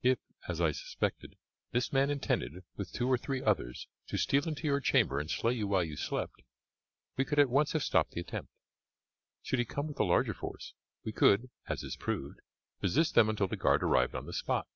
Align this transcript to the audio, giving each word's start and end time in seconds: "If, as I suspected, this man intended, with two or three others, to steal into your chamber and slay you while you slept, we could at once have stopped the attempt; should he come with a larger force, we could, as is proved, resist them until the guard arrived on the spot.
"If, 0.00 0.18
as 0.48 0.62
I 0.62 0.72
suspected, 0.72 1.36
this 1.72 1.92
man 1.92 2.08
intended, 2.08 2.64
with 2.78 2.90
two 2.90 3.06
or 3.06 3.18
three 3.18 3.42
others, 3.42 3.86
to 4.06 4.16
steal 4.16 4.48
into 4.48 4.66
your 4.66 4.80
chamber 4.80 5.20
and 5.20 5.30
slay 5.30 5.52
you 5.52 5.66
while 5.68 5.84
you 5.84 5.94
slept, 5.94 6.40
we 7.18 7.26
could 7.26 7.38
at 7.38 7.50
once 7.50 7.72
have 7.72 7.82
stopped 7.82 8.12
the 8.12 8.20
attempt; 8.22 8.50
should 9.42 9.58
he 9.58 9.66
come 9.66 9.86
with 9.86 10.00
a 10.00 10.04
larger 10.04 10.32
force, 10.32 10.72
we 11.04 11.12
could, 11.12 11.50
as 11.66 11.82
is 11.82 11.96
proved, 11.96 12.40
resist 12.80 13.14
them 13.14 13.28
until 13.28 13.46
the 13.46 13.56
guard 13.58 13.82
arrived 13.82 14.14
on 14.14 14.24
the 14.24 14.32
spot. 14.32 14.66